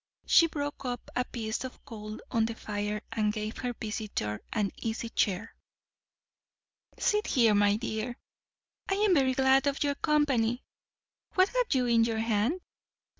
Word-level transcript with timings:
She 0.25 0.47
broke 0.47 0.83
up 0.83 1.11
a 1.15 1.23
piece 1.25 1.63
of 1.63 1.85
coal 1.85 2.17
on 2.31 2.45
the 2.45 2.55
fire, 2.55 3.03
and 3.11 3.31
gave 3.31 3.57
her 3.59 3.71
visitor 3.79 4.41
an 4.51 4.71
easy 4.77 5.09
chair. 5.09 5.53
"Sit 6.97 7.25
there, 7.35 7.53
my 7.53 7.75
dear. 7.75 8.17
I 8.89 8.95
am 8.95 9.13
very 9.13 9.35
glad 9.35 9.67
of 9.67 9.83
your 9.83 9.93
company. 9.93 10.63
What 11.35 11.49
have 11.49 11.75
you 11.75 11.85
in 11.85 12.03
your 12.03 12.17
hand? 12.17 12.61